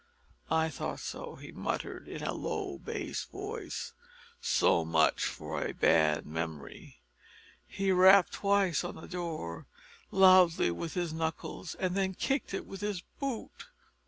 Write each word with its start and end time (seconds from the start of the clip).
"I 0.49 0.69
thought 0.69 0.99
so," 0.99 1.35
he 1.35 1.51
muttered 1.51 2.07
in 2.07 2.23
a 2.23 2.33
low 2.33 2.79
bass 2.79 3.25
voice; 3.25 3.93
"so 4.41 4.83
much 4.83 5.25
for 5.25 5.61
a 5.63 5.73
bad 5.75 6.25
memory." 6.25 6.97
He 7.67 7.91
rapped 7.91 8.31
twice 8.31 8.83
on 8.83 8.95
the 8.95 9.07
door, 9.07 9.67
loudly, 10.09 10.71
with 10.71 10.95
his 10.95 11.13
knuckles 11.13 11.75
and 11.75 11.93
then 11.93 12.15
kicked 12.15 12.51
it 12.55 12.65
with 12.65 12.81
his 12.81 13.01
boot. 13.19 13.67